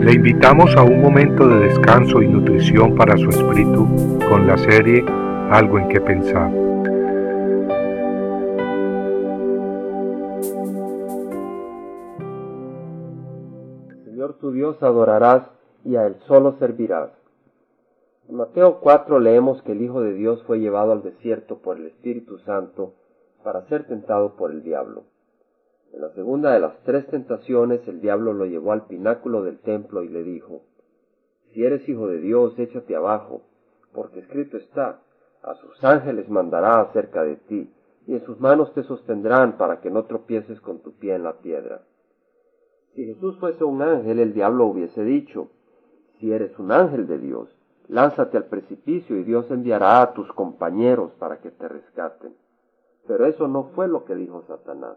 Le 0.00 0.14
invitamos 0.14 0.74
a 0.76 0.82
un 0.82 1.02
momento 1.02 1.46
de 1.46 1.58
descanso 1.68 2.22
y 2.22 2.26
nutrición 2.26 2.94
para 2.94 3.18
su 3.18 3.28
espíritu 3.28 3.86
con 4.30 4.46
la 4.46 4.56
serie 4.56 5.04
Algo 5.50 5.78
en 5.78 5.88
que 5.88 6.00
pensar. 6.00 6.50
Señor 14.06 14.38
tu 14.40 14.52
Dios 14.52 14.82
adorarás 14.82 15.42
y 15.84 15.96
a 15.96 16.06
Él 16.06 16.16
solo 16.26 16.56
servirás. 16.58 17.10
En 18.30 18.36
Mateo 18.36 18.80
4 18.80 19.20
leemos 19.20 19.62
que 19.64 19.72
el 19.72 19.82
Hijo 19.82 20.00
de 20.00 20.14
Dios 20.14 20.42
fue 20.46 20.60
llevado 20.60 20.92
al 20.92 21.02
desierto 21.02 21.58
por 21.58 21.76
el 21.76 21.88
Espíritu 21.88 22.38
Santo 22.38 22.94
para 23.44 23.66
ser 23.66 23.86
tentado 23.86 24.34
por 24.36 24.50
el 24.50 24.62
diablo. 24.62 25.04
Segunda 26.14 26.52
de 26.52 26.60
las 26.60 26.76
tres 26.82 27.06
tentaciones 27.06 27.86
el 27.86 28.00
diablo 28.00 28.32
lo 28.32 28.44
llevó 28.44 28.72
al 28.72 28.86
pináculo 28.86 29.42
del 29.42 29.58
templo 29.60 30.02
y 30.02 30.08
le 30.08 30.24
dijo, 30.24 30.62
Si 31.52 31.64
eres 31.64 31.88
hijo 31.88 32.08
de 32.08 32.18
Dios, 32.18 32.58
échate 32.58 32.96
abajo, 32.96 33.42
porque 33.92 34.20
escrito 34.20 34.56
está, 34.56 35.00
a 35.42 35.54
sus 35.54 35.82
ángeles 35.84 36.28
mandará 36.28 36.80
acerca 36.80 37.22
de 37.22 37.36
ti, 37.36 37.72
y 38.06 38.14
en 38.14 38.24
sus 38.24 38.40
manos 38.40 38.72
te 38.74 38.82
sostendrán 38.82 39.56
para 39.56 39.80
que 39.80 39.90
no 39.90 40.04
tropieces 40.04 40.60
con 40.60 40.80
tu 40.80 40.92
pie 40.92 41.14
en 41.14 41.22
la 41.22 41.34
piedra. 41.34 41.82
Si 42.94 43.04
Jesús 43.04 43.38
fuese 43.38 43.62
un 43.62 43.82
ángel, 43.82 44.18
el 44.18 44.34
diablo 44.34 44.66
hubiese 44.66 45.04
dicho, 45.04 45.50
Si 46.18 46.32
eres 46.32 46.58
un 46.58 46.72
ángel 46.72 47.06
de 47.06 47.18
Dios, 47.18 47.48
lánzate 47.88 48.36
al 48.36 48.46
precipicio 48.46 49.16
y 49.16 49.24
Dios 49.24 49.50
enviará 49.50 50.02
a 50.02 50.12
tus 50.12 50.32
compañeros 50.32 51.12
para 51.18 51.40
que 51.40 51.50
te 51.50 51.68
rescaten. 51.68 52.34
Pero 53.06 53.26
eso 53.26 53.48
no 53.48 53.70
fue 53.74 53.88
lo 53.88 54.04
que 54.04 54.14
dijo 54.14 54.42
Satanás. 54.42 54.96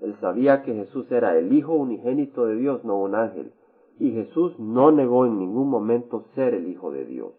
Él 0.00 0.16
sabía 0.20 0.62
que 0.62 0.74
Jesús 0.74 1.10
era 1.10 1.36
el 1.38 1.52
Hijo 1.52 1.72
unigénito 1.74 2.46
de 2.46 2.56
Dios, 2.56 2.84
no 2.84 2.98
un 2.98 3.14
ángel, 3.14 3.52
y 3.98 4.10
Jesús 4.12 4.58
no 4.58 4.90
negó 4.90 5.26
en 5.26 5.38
ningún 5.38 5.68
momento 5.68 6.24
ser 6.34 6.54
el 6.54 6.68
Hijo 6.68 6.90
de 6.90 7.04
Dios. 7.04 7.32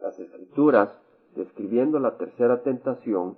Las 0.00 0.18
escrituras, 0.18 0.90
describiendo 1.36 1.98
la 1.98 2.16
tercera 2.16 2.62
tentación, 2.62 3.36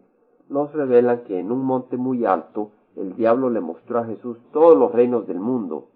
nos 0.49 0.73
revelan 0.73 1.25
que 1.25 1.39
en 1.39 1.51
un 1.51 1.65
monte 1.65 1.97
muy 1.97 2.25
alto 2.25 2.71
el 2.95 3.15
diablo 3.15 3.51
le 3.51 3.61
mostró 3.61 3.99
a 3.99 4.05
Jesús 4.05 4.39
todos 4.53 4.77
los 4.77 4.93
reinos 4.93 5.27
del 5.27 5.39
mundo, 5.39 5.89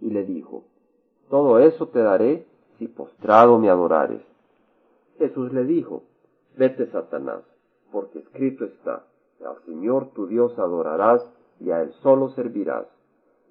y 0.00 0.10
le 0.10 0.24
dijo, 0.24 0.64
Todo 1.28 1.58
eso 1.58 1.88
te 1.88 2.00
daré 2.00 2.46
si 2.78 2.88
postrado 2.88 3.58
me 3.58 3.70
adorares. 3.70 4.22
Jesús 5.18 5.52
le 5.52 5.64
dijo, 5.64 6.02
Vete, 6.56 6.86
Satanás, 6.86 7.42
porque 7.92 8.20
escrito 8.20 8.64
está, 8.64 9.04
al 9.44 9.56
Señor 9.64 10.10
tu 10.14 10.26
Dios 10.26 10.58
adorarás 10.58 11.22
y 11.60 11.70
a 11.70 11.82
Él 11.82 11.92
solo 12.02 12.30
servirás. 12.30 12.86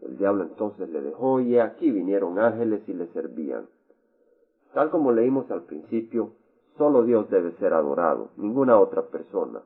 El 0.02 0.18
diablo 0.18 0.44
entonces 0.44 0.90
le 0.90 1.02
dejó 1.02 1.40
y 1.40 1.58
aquí 1.60 1.92
vinieron 1.92 2.40
ángeles 2.40 2.88
y 2.88 2.94
le 2.94 3.08
servían. 3.08 3.68
Tal 4.74 4.90
como 4.90 5.12
leímos 5.12 5.50
al 5.50 5.64
principio, 5.64 6.32
solo 6.78 7.04
Dios 7.04 7.30
debe 7.30 7.52
ser 7.54 7.74
adorado, 7.74 8.30
ninguna 8.38 8.80
otra 8.80 9.04
persona. 9.04 9.62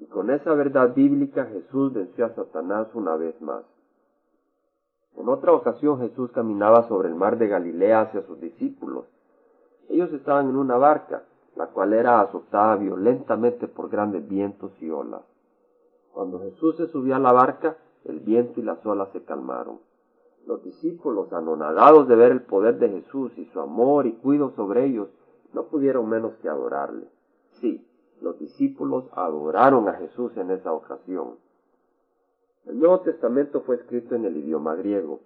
Y 0.00 0.06
con 0.06 0.30
esa 0.30 0.54
verdad 0.54 0.94
bíblica 0.94 1.44
Jesús 1.46 1.92
venció 1.92 2.26
a 2.26 2.34
Satanás 2.34 2.88
una 2.94 3.16
vez 3.16 3.40
más. 3.40 3.64
En 5.16 5.28
otra 5.28 5.52
ocasión 5.52 6.00
Jesús 6.00 6.32
caminaba 6.32 6.88
sobre 6.88 7.08
el 7.08 7.14
mar 7.14 7.38
de 7.38 7.46
Galilea 7.46 8.00
hacia 8.00 8.22
sus 8.22 8.40
discípulos. 8.40 9.04
Ellos 9.88 10.12
estaban 10.12 10.48
en 10.48 10.56
una 10.56 10.76
barca, 10.76 11.22
la 11.54 11.66
cual 11.66 11.92
era 11.92 12.20
azotada 12.20 12.76
violentamente 12.76 13.68
por 13.68 13.90
grandes 13.90 14.26
vientos 14.26 14.72
y 14.80 14.90
olas. 14.90 15.22
Cuando 16.12 16.40
Jesús 16.40 16.76
se 16.76 16.88
subió 16.88 17.16
a 17.16 17.18
la 17.18 17.32
barca, 17.32 17.76
el 18.04 18.20
viento 18.20 18.60
y 18.60 18.62
las 18.62 18.84
olas 18.84 19.10
se 19.12 19.24
calmaron. 19.24 19.80
Los 20.46 20.62
discípulos, 20.62 21.32
anonadados 21.32 22.08
de 22.08 22.16
ver 22.16 22.32
el 22.32 22.42
poder 22.42 22.78
de 22.78 22.88
Jesús 22.88 23.32
y 23.38 23.46
su 23.46 23.60
amor 23.60 24.06
y 24.06 24.12
cuidado 24.12 24.52
sobre 24.56 24.84
ellos, 24.84 25.08
no 25.52 25.64
pudieron 25.64 26.08
menos 26.08 26.34
que 26.42 26.48
adorarle. 26.48 27.06
Sí, 27.60 27.86
los 28.20 28.38
discípulos 28.38 29.04
adoraron 29.12 29.88
a 29.88 29.94
Jesús 29.94 30.36
en 30.36 30.50
esa 30.50 30.72
ocasión. 30.72 31.36
El 32.66 32.78
Nuevo 32.78 33.00
Testamento 33.00 33.62
fue 33.62 33.76
escrito 33.76 34.14
en 34.14 34.24
el 34.24 34.36
idioma 34.36 34.74
griego, 34.74 35.20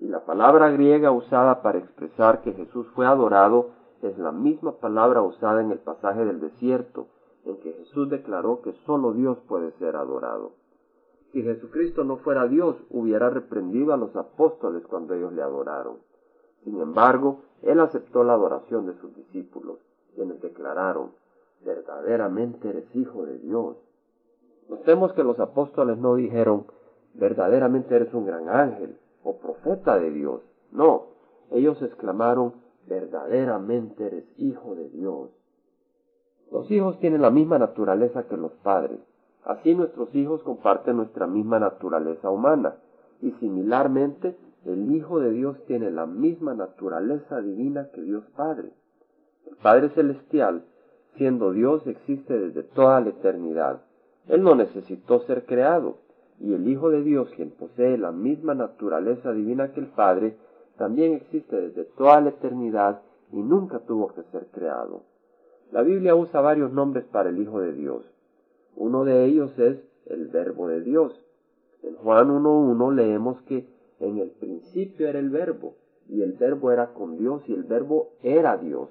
y 0.00 0.08
la 0.08 0.24
palabra 0.24 0.70
griega 0.70 1.10
usada 1.10 1.62
para 1.62 1.78
expresar 1.78 2.42
que 2.42 2.52
Jesús 2.52 2.86
fue 2.94 3.06
adorado 3.06 3.70
es 4.02 4.18
la 4.18 4.30
misma 4.30 4.72
palabra 4.72 5.22
usada 5.22 5.60
en 5.62 5.70
el 5.70 5.78
pasaje 5.78 6.24
del 6.24 6.40
desierto, 6.40 7.08
en 7.46 7.56
que 7.58 7.72
Jesús 7.72 8.10
declaró 8.10 8.60
que 8.60 8.72
sólo 8.84 9.12
Dios 9.12 9.38
puede 9.48 9.70
ser 9.78 9.96
adorado. 9.96 10.52
Si 11.32 11.42
Jesucristo 11.42 12.04
no 12.04 12.18
fuera 12.18 12.46
Dios, 12.46 12.76
hubiera 12.90 13.30
reprendido 13.30 13.92
a 13.92 13.96
los 13.96 14.14
apóstoles 14.16 14.84
cuando 14.86 15.14
ellos 15.14 15.32
le 15.32 15.42
adoraron. 15.42 15.98
Sin 16.64 16.80
embargo, 16.80 17.42
Él 17.62 17.80
aceptó 17.80 18.24
la 18.24 18.32
adoración 18.34 18.86
de 18.86 18.94
sus 19.00 19.14
discípulos, 19.14 19.78
quienes 20.14 20.40
declararon, 20.40 21.12
verdaderamente 21.64 22.68
eres 22.68 22.84
hijo 22.94 23.24
de 23.24 23.38
Dios. 23.38 23.76
Notemos 24.68 25.12
que 25.12 25.22
los 25.22 25.38
apóstoles 25.38 25.98
no 25.98 26.16
dijeron, 26.16 26.66
verdaderamente 27.14 27.94
eres 27.94 28.12
un 28.12 28.26
gran 28.26 28.48
ángel 28.48 28.98
o 29.22 29.38
profeta 29.38 29.98
de 29.98 30.10
Dios. 30.10 30.42
No, 30.72 31.06
ellos 31.50 31.80
exclamaron, 31.82 32.54
verdaderamente 32.88 34.06
eres 34.06 34.24
hijo 34.36 34.74
de 34.74 34.88
Dios. 34.90 35.30
Los 36.50 36.70
hijos 36.70 36.98
tienen 37.00 37.22
la 37.22 37.30
misma 37.30 37.58
naturaleza 37.58 38.28
que 38.28 38.36
los 38.36 38.52
padres. 38.62 38.98
Así 39.44 39.74
nuestros 39.74 40.14
hijos 40.14 40.42
comparten 40.42 40.96
nuestra 40.96 41.26
misma 41.26 41.58
naturaleza 41.58 42.30
humana. 42.30 42.76
Y 43.20 43.30
similarmente, 43.32 44.36
el 44.64 44.94
Hijo 44.94 45.20
de 45.20 45.30
Dios 45.30 45.56
tiene 45.66 45.90
la 45.90 46.06
misma 46.06 46.54
naturaleza 46.54 47.40
divina 47.40 47.88
que 47.94 48.02
Dios 48.02 48.24
Padre. 48.36 48.70
El 49.46 49.56
Padre 49.56 49.90
Celestial, 49.90 50.64
siendo 51.16 51.52
Dios, 51.52 51.86
existe 51.86 52.36
desde 52.36 52.64
toda 52.64 53.00
la 53.00 53.10
eternidad. 53.10 53.82
Él 54.28 54.42
no 54.42 54.56
necesitó 54.56 55.20
ser 55.20 55.46
creado. 55.46 55.98
Y 56.40 56.52
el 56.52 56.68
Hijo 56.68 56.90
de 56.90 57.02
Dios, 57.02 57.30
quien 57.36 57.52
posee 57.52 57.96
la 57.96 58.10
misma 58.10 58.54
naturaleza 58.54 59.32
divina 59.32 59.72
que 59.72 59.80
el 59.80 59.86
Padre, 59.86 60.36
también 60.76 61.14
existe 61.14 61.56
desde 61.56 61.84
toda 61.84 62.20
la 62.20 62.30
eternidad 62.30 63.02
y 63.32 63.36
nunca 63.36 63.78
tuvo 63.78 64.08
que 64.08 64.24
ser 64.24 64.48
creado. 64.48 65.02
La 65.72 65.82
Biblia 65.82 66.14
usa 66.14 66.40
varios 66.40 66.72
nombres 66.72 67.04
para 67.04 67.30
el 67.30 67.40
Hijo 67.40 67.60
de 67.60 67.72
Dios. 67.72 68.04
Uno 68.76 69.04
de 69.04 69.24
ellos 69.24 69.58
es 69.58 69.78
el 70.06 70.28
Verbo 70.28 70.68
de 70.68 70.80
Dios. 70.80 71.20
En 71.82 71.96
Juan 71.96 72.28
1.1 72.28 72.94
leemos 72.94 73.40
que 73.42 73.66
en 74.00 74.18
el 74.18 74.30
principio 74.30 75.08
era 75.08 75.18
el 75.18 75.30
Verbo, 75.30 75.74
y 76.08 76.22
el 76.22 76.32
Verbo 76.32 76.70
era 76.70 76.92
con 76.92 77.18
Dios, 77.18 77.42
y 77.48 77.54
el 77.54 77.64
Verbo 77.64 78.10
era 78.22 78.56
Dios. 78.58 78.90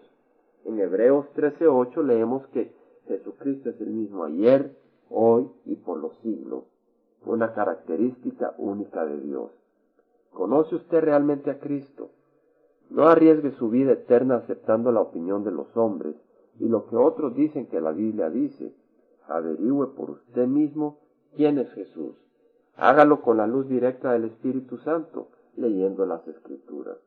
En 0.65 0.79
Hebreos 0.79 1.27
13.8 1.35 2.03
leemos 2.03 2.47
que 2.47 2.73
Jesucristo 3.07 3.69
es 3.69 3.79
el 3.79 3.91
mismo 3.91 4.23
ayer, 4.23 4.75
hoy 5.09 5.47
y 5.65 5.75
por 5.75 5.99
los 5.99 6.17
siglos, 6.19 6.63
una 7.25 7.53
característica 7.53 8.55
única 8.57 9.05
de 9.05 9.19
Dios. 9.21 9.51
¿Conoce 10.33 10.75
usted 10.75 11.01
realmente 11.01 11.51
a 11.51 11.59
Cristo? 11.59 12.09
No 12.89 13.07
arriesgue 13.07 13.51
su 13.51 13.69
vida 13.69 13.93
eterna 13.93 14.37
aceptando 14.37 14.91
la 14.91 15.01
opinión 15.01 15.43
de 15.43 15.51
los 15.51 15.75
hombres, 15.77 16.15
y 16.59 16.67
lo 16.67 16.87
que 16.87 16.95
otros 16.95 17.35
dicen 17.35 17.67
que 17.67 17.81
la 17.81 17.91
Biblia 17.91 18.29
dice. 18.29 18.73
Averigüe 19.27 19.87
por 19.95 20.11
usted 20.11 20.47
mismo 20.47 20.99
quién 21.35 21.57
es 21.57 21.71
Jesús. 21.73 22.15
Hágalo 22.77 23.21
con 23.21 23.37
la 23.37 23.47
luz 23.47 23.67
directa 23.67 24.11
del 24.11 24.25
Espíritu 24.25 24.77
Santo, 24.79 25.29
leyendo 25.55 26.05
las 26.05 26.27
Escrituras. 26.27 26.97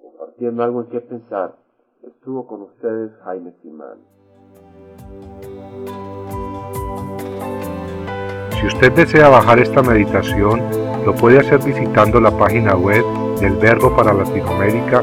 Compartiendo 0.00 0.62
algo 0.62 0.80
en 0.82 0.88
qué 0.88 1.00
pensar, 1.00 1.56
estuvo 2.02 2.46
con 2.46 2.62
ustedes 2.62 3.12
Jaime 3.24 3.52
Simán. 3.62 3.98
Si 8.58 8.66
usted 8.66 8.92
desea 8.92 9.28
bajar 9.28 9.58
esta 9.58 9.82
meditación, 9.82 10.60
lo 11.04 11.14
puede 11.14 11.38
hacer 11.38 11.62
visitando 11.62 12.20
la 12.20 12.36
página 12.36 12.74
web 12.74 13.04
del 13.38 13.54
Verbo 13.56 13.94
para 13.94 14.14
Latinoamérica 14.14 15.02